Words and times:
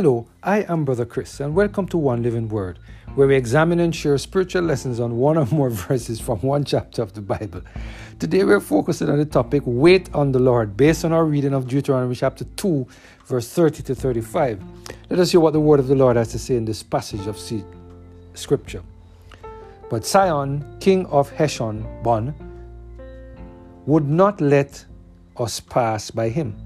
Hello, 0.00 0.28
I 0.44 0.60
am 0.68 0.84
Brother 0.84 1.04
Chris, 1.04 1.40
and 1.40 1.56
welcome 1.56 1.88
to 1.88 1.98
One 1.98 2.22
Living 2.22 2.48
Word, 2.48 2.78
where 3.16 3.26
we 3.26 3.34
examine 3.34 3.80
and 3.80 3.92
share 3.92 4.16
spiritual 4.16 4.62
lessons 4.62 5.00
on 5.00 5.16
one 5.16 5.36
or 5.36 5.46
more 5.46 5.70
verses 5.88 6.20
from 6.20 6.38
one 6.38 6.62
chapter 6.62 7.02
of 7.02 7.14
the 7.14 7.20
Bible. 7.20 7.62
Today 8.20 8.44
we're 8.44 8.60
focusing 8.60 9.10
on 9.10 9.18
the 9.18 9.24
topic 9.24 9.64
Wait 9.66 10.08
on 10.14 10.30
the 10.30 10.38
Lord, 10.38 10.76
based 10.76 11.04
on 11.04 11.12
our 11.12 11.24
reading 11.24 11.52
of 11.52 11.66
Deuteronomy 11.66 12.14
chapter 12.14 12.44
2, 12.44 12.86
verse 13.26 13.48
30 13.48 13.82
to 13.82 13.94
35. 13.96 14.62
Let 15.10 15.18
us 15.18 15.32
hear 15.32 15.40
what 15.40 15.52
the 15.52 15.58
word 15.58 15.80
of 15.80 15.88
the 15.88 15.96
Lord 15.96 16.14
has 16.14 16.28
to 16.28 16.38
say 16.38 16.54
in 16.54 16.64
this 16.64 16.84
passage 16.84 17.26
of 17.26 17.36
scripture. 18.34 18.84
But 19.90 20.06
Sihon, 20.06 20.76
king 20.78 21.06
of 21.06 21.28
Heshbon, 21.32 22.34
would 23.84 24.08
not 24.08 24.40
let 24.40 24.84
us 25.38 25.58
pass 25.58 26.12
by 26.12 26.28
him. 26.28 26.56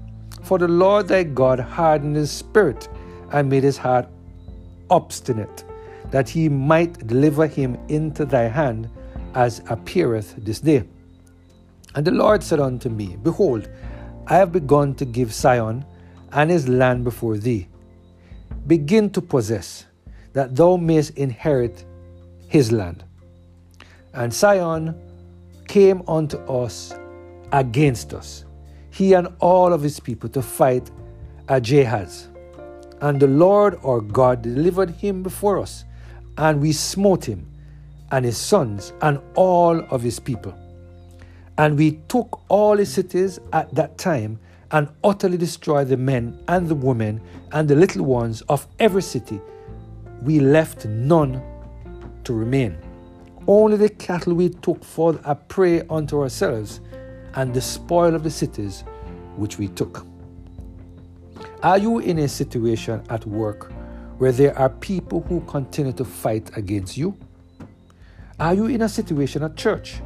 For 0.43 0.59
the 0.59 0.67
Lord 0.67 1.07
thy 1.07 1.23
God 1.23 1.59
hardened 1.59 2.15
his 2.15 2.29
spirit 2.29 2.87
and 3.33 3.49
made 3.49 3.63
his 3.63 3.77
heart 3.77 4.07
obstinate, 4.89 5.65
that 6.11 6.29
he 6.29 6.47
might 6.47 7.05
deliver 7.07 7.47
him 7.47 7.77
into 7.89 8.25
thy 8.25 8.43
hand, 8.43 8.89
as 9.35 9.61
appeareth 9.69 10.35
this 10.37 10.59
day. 10.61 10.83
And 11.95 12.05
the 12.05 12.11
Lord 12.11 12.43
said 12.43 12.59
unto 12.59 12.89
me, 12.89 13.17
Behold, 13.21 13.69
I 14.27 14.37
have 14.37 14.51
begun 14.51 14.95
to 14.95 15.05
give 15.05 15.33
Sihon 15.33 15.83
and 16.31 16.49
his 16.49 16.67
land 16.67 17.03
before 17.03 17.37
thee. 17.37 17.67
Begin 18.67 19.09
to 19.11 19.21
possess, 19.21 19.85
that 20.33 20.55
thou 20.55 20.77
mayest 20.77 21.17
inherit 21.17 21.85
his 22.47 22.71
land. 22.71 23.03
And 24.13 24.33
Sihon 24.33 24.95
came 25.67 26.03
unto 26.07 26.37
us 26.45 26.93
against 27.51 28.13
us, 28.13 28.45
he 28.91 29.13
and 29.13 29.27
all 29.39 29.73
of 29.73 29.81
his 29.81 29.99
people, 29.99 30.29
to 30.29 30.41
fight 30.41 30.89
Jahaz. 31.47 32.32
And 33.03 33.19
the 33.19 33.27
Lord 33.27 33.77
our 33.83 33.99
God 33.99 34.43
delivered 34.43 34.91
him 34.91 35.23
before 35.23 35.59
us, 35.59 35.83
and 36.37 36.61
we 36.61 36.71
smote 36.71 37.25
him, 37.25 37.45
and 38.13 38.23
his 38.23 38.37
sons, 38.37 38.93
and 39.01 39.19
all 39.35 39.77
of 39.91 40.01
his 40.01 40.21
people. 40.21 40.53
And 41.57 41.77
we 41.77 41.99
took 42.07 42.39
all 42.47 42.77
his 42.77 42.93
cities 42.93 43.39
at 43.51 43.75
that 43.75 43.97
time, 43.97 44.39
and 44.71 44.87
utterly 45.03 45.37
destroyed 45.37 45.89
the 45.89 45.97
men 45.97 46.41
and 46.47 46.69
the 46.69 46.75
women 46.75 47.19
and 47.51 47.67
the 47.67 47.75
little 47.75 48.05
ones 48.05 48.41
of 48.43 48.65
every 48.79 49.01
city. 49.01 49.41
We 50.21 50.39
left 50.39 50.85
none 50.85 51.41
to 52.23 52.33
remain. 52.33 52.77
Only 53.47 53.75
the 53.75 53.89
cattle 53.89 54.33
we 54.33 54.47
took 54.47 54.81
for 54.81 55.19
a 55.25 55.35
prey 55.35 55.81
unto 55.89 56.21
ourselves, 56.21 56.79
and 57.33 57.53
the 57.53 57.59
spoil 57.59 58.15
of 58.15 58.23
the 58.23 58.31
cities 58.31 58.85
which 59.35 59.57
we 59.57 59.67
took. 59.67 60.07
Are 61.63 61.77
you 61.77 61.99
in 61.99 62.19
a 62.19 62.27
situation 62.27 63.01
at 63.09 63.25
work 63.25 63.71
where 64.17 64.33
there 64.33 64.53
are 64.59 64.67
people 64.67 65.21
who 65.21 65.39
continue 65.47 65.93
to 65.93 66.03
fight 66.03 66.51
against 66.57 66.97
you? 66.97 67.17
Are 68.37 68.53
you 68.53 68.65
in 68.65 68.81
a 68.81 68.89
situation 68.89 69.43
at 69.43 69.55
church 69.55 70.01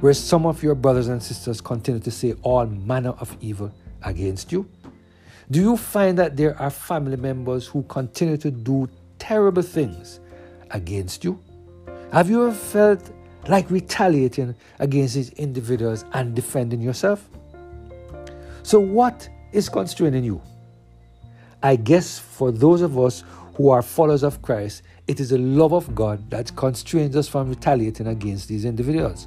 where 0.00 0.12
some 0.12 0.44
of 0.44 0.62
your 0.62 0.74
brothers 0.74 1.08
and 1.08 1.22
sisters 1.22 1.62
continue 1.62 1.98
to 2.00 2.10
say 2.10 2.34
all 2.42 2.66
manner 2.66 3.14
of 3.20 3.34
evil 3.40 3.72
against 4.02 4.52
you? 4.52 4.68
Do 5.50 5.62
you 5.62 5.78
find 5.78 6.18
that 6.18 6.36
there 6.36 6.60
are 6.60 6.68
family 6.68 7.16
members 7.16 7.66
who 7.66 7.84
continue 7.84 8.36
to 8.36 8.50
do 8.50 8.86
terrible 9.18 9.62
things 9.62 10.20
against 10.72 11.24
you? 11.24 11.40
Have 12.12 12.28
you 12.28 12.48
ever 12.48 12.54
felt 12.54 13.10
like 13.48 13.70
retaliating 13.70 14.54
against 14.78 15.14
these 15.14 15.30
individuals 15.30 16.04
and 16.12 16.34
defending 16.34 16.82
yourself? 16.82 17.26
So, 18.62 18.78
what 18.78 19.26
is 19.52 19.70
constraining 19.70 20.24
you? 20.24 20.42
I 21.62 21.76
guess 21.76 22.18
for 22.18 22.52
those 22.52 22.82
of 22.82 22.98
us 22.98 23.24
who 23.54 23.70
are 23.70 23.82
followers 23.82 24.22
of 24.22 24.42
Christ, 24.42 24.82
it 25.08 25.18
is 25.18 25.30
the 25.30 25.38
love 25.38 25.72
of 25.72 25.94
God 25.94 26.30
that 26.30 26.54
constrains 26.54 27.16
us 27.16 27.26
from 27.26 27.48
retaliating 27.48 28.06
against 28.06 28.48
these 28.48 28.64
individuals. 28.64 29.26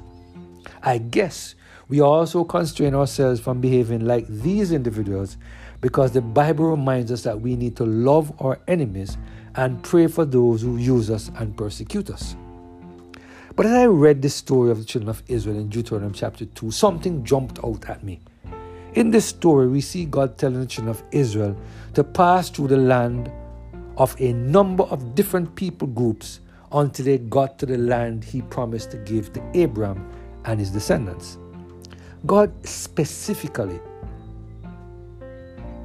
I 0.82 0.98
guess 0.98 1.54
we 1.88 2.00
also 2.00 2.44
constrain 2.44 2.94
ourselves 2.94 3.40
from 3.40 3.60
behaving 3.60 4.06
like 4.06 4.26
these 4.28 4.72
individuals 4.72 5.36
because 5.82 6.12
the 6.12 6.22
Bible 6.22 6.70
reminds 6.70 7.12
us 7.12 7.22
that 7.24 7.38
we 7.38 7.54
need 7.54 7.76
to 7.76 7.84
love 7.84 8.32
our 8.40 8.58
enemies 8.66 9.18
and 9.56 9.82
pray 9.82 10.06
for 10.06 10.24
those 10.24 10.62
who 10.62 10.78
use 10.78 11.10
us 11.10 11.30
and 11.36 11.54
persecute 11.54 12.08
us. 12.08 12.34
But 13.54 13.66
as 13.66 13.72
I 13.72 13.86
read 13.86 14.22
the 14.22 14.30
story 14.30 14.70
of 14.70 14.78
the 14.78 14.84
children 14.84 15.10
of 15.10 15.22
Israel 15.28 15.58
in 15.58 15.68
Deuteronomy 15.68 16.14
chapter 16.14 16.46
2, 16.46 16.70
something 16.70 17.22
jumped 17.24 17.62
out 17.62 17.90
at 17.90 18.02
me. 18.02 18.20
In 18.94 19.10
this 19.10 19.24
story, 19.24 19.68
we 19.68 19.80
see 19.80 20.04
God 20.04 20.36
telling 20.36 20.60
the 20.60 20.66
children 20.66 20.90
of 20.90 21.02
Israel 21.12 21.56
to 21.94 22.04
pass 22.04 22.50
through 22.50 22.68
the 22.68 22.76
land 22.76 23.32
of 23.96 24.14
a 24.20 24.34
number 24.34 24.84
of 24.84 25.14
different 25.14 25.54
people 25.54 25.88
groups 25.88 26.40
until 26.72 27.06
they 27.06 27.16
got 27.16 27.58
to 27.60 27.66
the 27.66 27.78
land 27.78 28.22
he 28.22 28.42
promised 28.42 28.90
to 28.90 28.98
give 28.98 29.32
to 29.32 29.42
Abraham 29.54 30.06
and 30.44 30.60
his 30.60 30.70
descendants. 30.70 31.38
God 32.26 32.52
specifically 32.66 33.80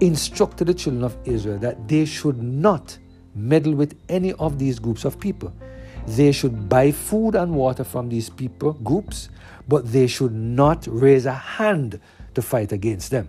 instructed 0.02 0.68
the 0.68 0.74
children 0.74 1.06
of 1.06 1.18
Israel 1.24 1.60
that 1.60 1.88
they 1.88 2.04
should 2.04 2.44
not 2.44 2.98
meddle 3.36 3.74
with 3.74 3.98
any 4.10 4.34
of 4.34 4.60
these 4.60 4.80
groups 4.80 5.06
of 5.06 5.18
people. 5.18 5.54
They 6.08 6.34
should 6.34 6.68
buy 6.68 6.92
food 6.92 7.36
and 7.36 7.56
water 7.56 7.86
from 7.86 8.10
these 8.10 8.30
people 8.30 8.74
groups, 8.74 9.30
but 9.66 9.90
they 9.94 10.08
should 10.08 10.34
not 10.34 10.86
raise 10.90 11.26
a 11.26 11.34
hand 11.34 12.02
to 12.38 12.42
fight 12.44 12.72
against 12.72 13.10
them. 13.10 13.28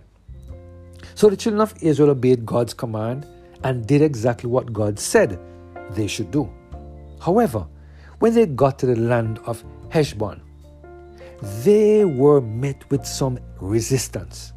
So 1.15 1.29
the 1.31 1.35
children 1.35 1.61
of 1.61 1.73
Israel 1.81 2.11
obeyed 2.11 2.45
God's 2.45 2.75
command 2.75 3.25
and 3.63 3.87
did 3.87 4.03
exactly 4.03 4.47
what 4.47 4.71
God 4.71 4.99
said 4.99 5.39
they 5.95 6.05
should 6.05 6.29
do. 6.29 6.47
However, 7.19 7.65
when 8.19 8.35
they 8.35 8.45
got 8.45 8.77
to 8.79 8.85
the 8.85 8.95
land 8.95 9.39
of 9.47 9.63
Heshbon, 9.89 10.41
they 11.63 12.05
were 12.05 12.39
met 12.39 12.87
with 12.91 13.03
some 13.03 13.39
resistance. 13.59 14.53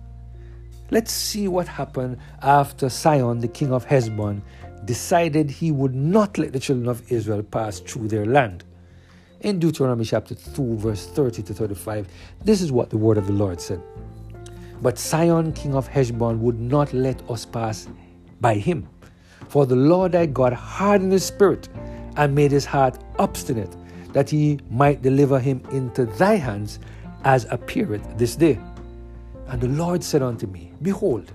Let's 0.90 1.12
see 1.12 1.48
what 1.48 1.66
happened 1.66 2.19
after 2.42 2.90
Sihon, 2.90 3.38
the 3.38 3.48
king 3.48 3.72
of 3.72 3.86
Heshbon, 3.86 4.42
decided 4.84 5.50
he 5.50 5.72
would 5.72 5.94
not 5.94 6.36
let 6.36 6.52
the 6.52 6.60
children 6.60 6.88
of 6.88 7.10
Israel 7.10 7.42
pass 7.42 7.80
through 7.80 8.08
their 8.08 8.26
land. 8.26 8.64
In 9.40 9.58
Deuteronomy 9.58 10.04
chapter 10.04 10.34
2, 10.34 10.76
verse 10.76 11.06
30 11.06 11.42
to 11.44 11.54
35, 11.54 12.06
this 12.44 12.60
is 12.60 12.70
what 12.70 12.90
the 12.90 12.98
word 12.98 13.16
of 13.16 13.26
the 13.26 13.32
Lord 13.32 13.58
said. 13.58 13.82
But 14.82 14.98
Sihon, 14.98 15.53
king 15.53 15.76
of 15.76 15.87
Heshbon, 15.87 16.43
would 16.43 16.60
not 16.60 16.93
let 16.93 17.22
us 17.31 17.47
pass 17.47 17.88
by 18.41 18.54
him. 18.54 18.88
For 19.48 19.65
the 19.65 19.76
Lord 19.76 20.12
thy 20.12 20.26
God 20.26 20.53
hardened 20.53 21.12
his 21.12 21.25
spirit 21.25 21.69
and 22.16 22.34
made 22.34 22.50
his 22.50 22.65
heart 22.65 22.98
obstinate, 23.19 23.76
that 24.12 24.28
he 24.28 24.59
might 24.70 25.00
deliver 25.00 25.38
him 25.38 25.62
into 25.70 26.06
thy 26.06 26.34
hands, 26.34 26.81
as 27.25 27.47
appeareth 27.50 28.03
this 28.19 28.34
day. 28.34 28.59
And 29.47 29.60
the 29.60 29.69
Lord 29.69 30.03
said 30.03 30.22
unto 30.22 30.48
me, 30.48 30.72
Behold, 30.82 31.32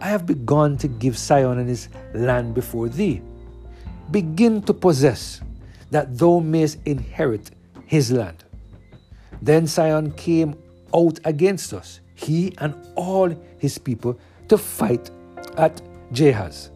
I 0.00 0.08
have 0.08 0.26
begun 0.26 0.76
to 0.78 0.88
give 0.88 1.16
Sihon 1.16 1.58
and 1.58 1.68
his 1.68 1.88
land 2.12 2.54
before 2.54 2.88
thee. 2.88 3.22
Begin 4.10 4.62
to 4.62 4.74
possess, 4.74 5.40
that 5.92 6.18
thou 6.18 6.40
mayest 6.40 6.78
inherit 6.86 7.50
his 7.86 8.10
land. 8.10 8.42
Then 9.42 9.66
Sihon 9.68 10.12
came 10.12 10.56
out 10.92 11.20
against 11.24 11.72
us 11.72 12.00
he 12.20 12.54
and 12.58 12.74
all 12.96 13.34
his 13.58 13.78
people 13.78 14.18
to 14.48 14.58
fight 14.58 15.10
at 15.56 15.80
Jahaz. 16.12 16.70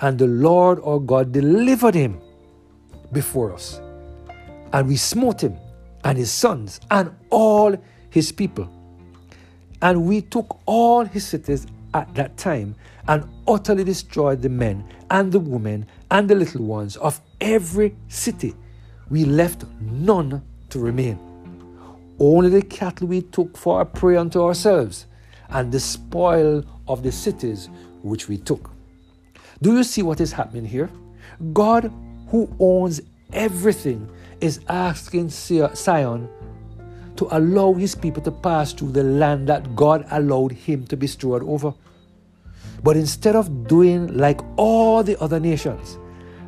And 0.00 0.18
the 0.18 0.26
Lord 0.26 0.80
our 0.84 1.00
God 1.00 1.32
delivered 1.32 1.94
him 1.94 2.20
before 3.12 3.52
us. 3.52 3.80
And 4.72 4.86
we 4.86 4.96
smote 4.96 5.42
him 5.42 5.56
and 6.04 6.16
his 6.16 6.30
sons 6.30 6.80
and 6.90 7.14
all 7.30 7.76
his 8.10 8.32
people. 8.32 8.70
And 9.82 10.04
we 10.06 10.22
took 10.22 10.60
all 10.66 11.04
his 11.04 11.26
cities 11.26 11.66
at 11.94 12.14
that 12.14 12.36
time 12.36 12.74
and 13.06 13.24
utterly 13.46 13.84
destroyed 13.84 14.42
the 14.42 14.48
men 14.48 14.84
and 15.10 15.32
the 15.32 15.40
women 15.40 15.86
and 16.10 16.28
the 16.28 16.34
little 16.34 16.64
ones 16.64 16.96
of 16.96 17.20
every 17.40 17.96
city. 18.08 18.54
We 19.08 19.24
left 19.24 19.64
none 19.80 20.42
to 20.70 20.78
remain. 20.78 21.27
Only 22.20 22.50
the 22.50 22.62
cattle 22.62 23.08
we 23.08 23.22
took 23.22 23.56
for 23.56 23.80
a 23.80 23.86
prey 23.86 24.16
unto 24.16 24.42
ourselves, 24.42 25.06
and 25.50 25.70
the 25.70 25.80
spoil 25.80 26.64
of 26.86 27.02
the 27.02 27.12
cities 27.12 27.68
which 28.02 28.28
we 28.28 28.36
took. 28.38 28.70
Do 29.62 29.76
you 29.76 29.84
see 29.84 30.02
what 30.02 30.20
is 30.20 30.32
happening 30.32 30.64
here? 30.64 30.90
God, 31.52 31.92
who 32.28 32.54
owns 32.58 33.00
everything, 33.32 34.08
is 34.40 34.60
asking 34.68 35.30
Sihon 35.30 36.28
to 37.16 37.28
allow 37.32 37.72
his 37.72 37.94
people 37.94 38.22
to 38.22 38.30
pass 38.30 38.72
through 38.72 38.92
the 38.92 39.02
land 39.02 39.48
that 39.48 39.74
God 39.74 40.06
allowed 40.10 40.52
him 40.52 40.86
to 40.86 40.96
be 40.96 41.06
steward 41.06 41.42
over. 41.42 41.74
But 42.84 42.96
instead 42.96 43.34
of 43.34 43.66
doing 43.66 44.16
like 44.16 44.40
all 44.56 45.02
the 45.02 45.20
other 45.20 45.40
nations 45.40 45.98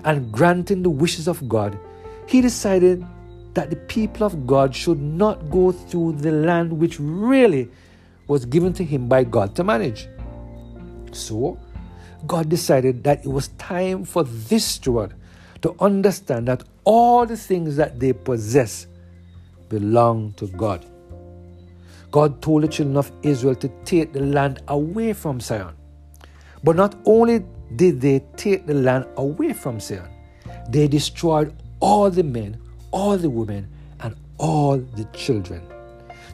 and 0.05 0.31
granting 0.31 0.82
the 0.82 0.90
wishes 0.90 1.26
of 1.26 1.49
God, 1.49 1.78
he 2.26 2.40
decided 2.40 3.05
that 3.55 3.70
the 3.70 3.76
people 3.76 4.26
of 4.26 4.47
God 4.47 4.75
should 4.75 5.00
not 5.00 5.50
go 5.50 5.73
through 5.73 6.12
the 6.12 6.32
land 6.32 6.73
which 6.73 6.99
really 7.00 7.69
was 8.26 8.44
given 8.44 8.73
to 8.75 8.85
him 8.85 9.08
by 9.08 9.25
God 9.25 9.56
to 9.56 9.64
manage. 9.64 10.08
So, 11.12 11.58
God 12.26 12.49
decided 12.49 13.02
that 13.05 13.25
it 13.25 13.29
was 13.29 13.49
time 13.58 14.05
for 14.05 14.25
this 14.25 14.64
steward 14.64 15.14
to 15.62 15.75
understand 15.81 16.49
that 16.49 16.62
all 16.85 17.26
the 17.26 17.37
things 17.37 17.76
that 17.76 17.99
they 17.99 18.12
possess 18.12 18.87
belong 19.69 20.32
to 20.35 20.46
God. 20.49 20.85
God 22.11 22.43
told 22.43 22.64
the 22.64 22.69
children 22.69 22.96
of 22.96 23.11
Israel 23.23 23.55
to 23.56 23.69
take 23.85 24.12
the 24.12 24.20
land 24.20 24.62
away 24.69 25.12
from 25.12 25.41
Sihon. 25.41 25.76
But 26.64 26.76
not 26.76 26.96
only 27.05 27.44
did 27.76 28.00
they 28.00 28.20
take 28.37 28.67
the 28.67 28.75
land 28.75 29.06
away 29.17 29.53
from 29.53 29.81
Sihon, 29.81 30.11
they 30.69 30.88
destroyed 30.88 31.55
all 31.79 32.11
the 32.11 32.23
men, 32.23 32.61
all 32.91 33.17
the 33.17 33.31
women, 33.31 33.69
and 34.01 34.17
all 34.39 34.79
the 34.79 35.05
children. 35.13 35.63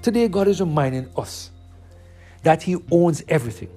Today, 0.03 0.29
God 0.29 0.49
is 0.49 0.61
reminding 0.61 1.09
us 1.17 1.51
that 2.43 2.63
He 2.63 2.77
owns 2.91 3.23
everything. 3.29 3.69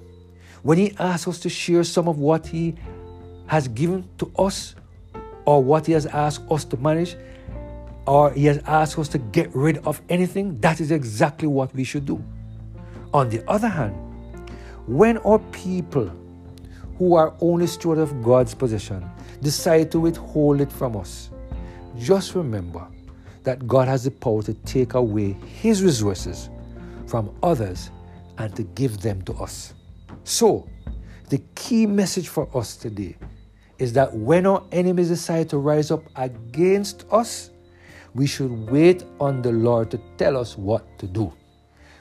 When 0.62 0.78
He 0.78 0.94
asks 0.98 1.26
us 1.26 1.40
to 1.40 1.48
share 1.48 1.84
some 1.84 2.08
of 2.08 2.18
what 2.18 2.46
He 2.46 2.76
has 3.46 3.68
given 3.68 4.08
to 4.18 4.30
us 4.38 4.74
or 5.44 5.62
what 5.62 5.86
He 5.86 5.92
has 5.92 6.06
asked 6.06 6.42
us 6.50 6.64
to 6.66 6.76
manage, 6.76 7.16
or 8.06 8.30
He 8.32 8.44
has 8.46 8.58
asked 8.66 8.98
us 8.98 9.08
to 9.08 9.18
get 9.18 9.54
rid 9.54 9.78
of 9.78 10.00
anything, 10.08 10.60
that 10.60 10.80
is 10.80 10.90
exactly 10.90 11.48
what 11.48 11.74
we 11.74 11.84
should 11.84 12.06
do. 12.06 12.22
On 13.12 13.28
the 13.28 13.48
other 13.50 13.68
hand, 13.68 13.96
when 14.86 15.18
our 15.18 15.38
people 15.50 16.10
who 16.96 17.14
are 17.14 17.34
only 17.40 17.66
steward 17.66 17.98
of 17.98 18.22
God's 18.22 18.54
possession 18.54 19.08
decide 19.42 19.90
to 19.92 20.00
withhold 20.00 20.60
it 20.60 20.70
from 20.70 20.96
us, 20.96 21.30
just 21.98 22.34
remember 22.34 22.86
that 23.44 23.66
God 23.66 23.88
has 23.88 24.04
the 24.04 24.10
power 24.10 24.42
to 24.42 24.54
take 24.54 24.94
away 24.94 25.32
His 25.32 25.82
resources 25.82 26.50
from 27.06 27.34
others 27.42 27.90
and 28.38 28.54
to 28.56 28.62
give 28.62 28.98
them 28.98 29.22
to 29.22 29.34
us. 29.34 29.74
So, 30.24 30.68
the 31.28 31.38
key 31.54 31.86
message 31.86 32.28
for 32.28 32.48
us 32.56 32.76
today 32.76 33.16
is 33.78 33.92
that 33.94 34.14
when 34.14 34.46
our 34.46 34.62
enemies 34.72 35.08
decide 35.08 35.48
to 35.50 35.58
rise 35.58 35.90
up 35.90 36.04
against 36.16 37.06
us, 37.10 37.50
we 38.14 38.26
should 38.26 38.50
wait 38.70 39.04
on 39.20 39.42
the 39.42 39.52
Lord 39.52 39.90
to 39.92 40.00
tell 40.18 40.36
us 40.36 40.58
what 40.58 40.98
to 40.98 41.06
do. 41.06 41.32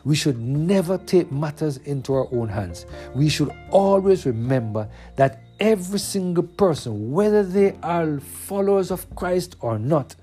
We 0.06 0.16
should 0.16 0.40
never 0.40 0.98
take 0.98 1.32
matters 1.32 1.78
into 1.78 2.14
our 2.14 2.28
own 2.32 2.48
hands. 2.48 2.86
We 3.14 3.30
should 3.30 3.52
always 3.70 4.26
remember 4.26 4.90
that 5.16 5.44
every 5.60 6.00
single 6.00 6.44
person, 6.44 7.12
whether 7.12 7.44
they 7.44 7.78
are 7.84 8.20
followers 8.20 8.92
of 8.92 9.14
Christ 9.16 9.56
or 9.60 9.78
not, 9.78 10.16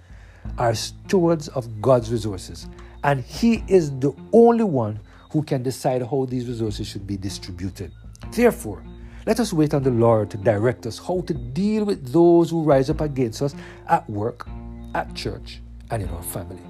are 0.59 0.75
stewards 0.75 1.49
of 1.49 1.81
God's 1.83 2.11
resources. 2.11 2.67
And 3.05 3.23
He 3.23 3.65
is 3.69 3.91
the 3.99 4.13
only 4.33 4.65
one 4.65 5.01
who 5.31 5.43
can 5.43 5.63
decide 5.63 6.03
how 6.03 6.25
these 6.25 6.49
resources 6.49 6.87
should 6.87 7.07
be 7.07 7.17
distributed. 7.17 7.93
Therefore, 8.31 8.83
let 9.27 9.41
us 9.41 9.53
wait 9.53 9.75
on 9.75 9.83
the 9.83 9.91
Lord 9.91 10.31
to 10.31 10.37
direct 10.37 10.87
us 10.87 10.99
how 10.99 11.21
to 11.23 11.35
deal 11.35 11.85
with 11.85 12.13
those 12.13 12.51
who 12.51 12.63
rise 12.63 12.89
up 12.91 13.01
against 13.01 13.43
us 13.43 13.55
at 13.89 14.09
work, 14.09 14.49
at 14.95 15.13
church, 15.15 15.61
and 15.91 16.03
in 16.03 16.09
our 16.11 16.23
family. 16.23 16.63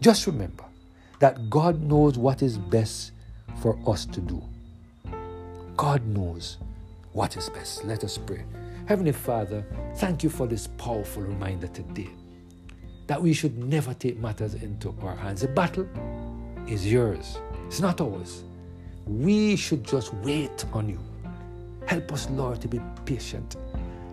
Just 0.00 0.26
remember 0.26 0.64
that 1.20 1.48
God 1.50 1.82
knows 1.82 2.18
what 2.18 2.42
is 2.42 2.58
best 2.58 3.12
for 3.60 3.78
us 3.86 4.04
to 4.06 4.20
do. 4.20 4.42
God 5.76 6.06
knows 6.06 6.58
what 7.12 7.36
is 7.36 7.48
best. 7.50 7.84
Let 7.84 8.04
us 8.04 8.18
pray. 8.18 8.44
Heavenly 8.86 9.12
Father, 9.12 9.64
thank 9.96 10.22
you 10.22 10.30
for 10.30 10.46
this 10.46 10.66
powerful 10.66 11.22
reminder 11.22 11.68
today 11.68 12.10
that 13.06 13.20
we 13.20 13.32
should 13.32 13.58
never 13.58 13.94
take 13.94 14.18
matters 14.18 14.54
into 14.54 14.94
our 15.02 15.16
hands. 15.16 15.42
The 15.42 15.48
battle 15.48 15.88
is 16.66 16.90
yours, 16.90 17.38
it's 17.66 17.80
not 17.80 18.00
ours. 18.00 18.44
We 19.06 19.56
should 19.56 19.84
just 19.84 20.14
wait 20.14 20.64
on 20.72 20.88
you. 20.88 20.98
Help 21.86 22.12
us, 22.12 22.28
Lord, 22.30 22.60
to 22.62 22.68
be 22.68 22.80
patient. 23.04 23.56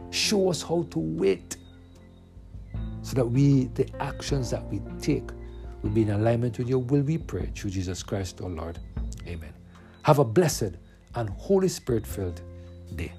Show 0.09 0.49
us 0.49 0.61
how 0.61 0.85
to 0.91 0.99
wait 0.99 1.55
so 3.01 3.15
that 3.15 3.25
we, 3.25 3.65
the 3.75 3.89
actions 4.01 4.49
that 4.51 4.65
we 4.67 4.81
take, 5.01 5.29
will 5.81 5.89
be 5.89 6.03
in 6.03 6.11
alignment 6.11 6.57
with 6.57 6.67
your 6.67 6.79
will, 6.79 7.01
we 7.01 7.17
pray 7.17 7.49
through 7.55 7.71
Jesus 7.71 8.03
Christ, 8.03 8.41
our 8.41 8.49
Lord. 8.49 8.79
Amen. 9.27 9.53
Have 10.03 10.19
a 10.19 10.23
blessed 10.23 10.77
and 11.15 11.29
Holy 11.29 11.67
Spirit 11.67 12.05
filled 12.05 12.41
day. 12.95 13.13